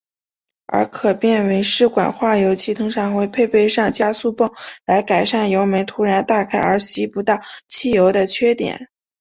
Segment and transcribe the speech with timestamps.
[0.65, 4.51] 而可变文氏管化油器通常会配备上加速泵
[4.87, 8.89] 来改善油门突然大开而吸不到汽油的缺点。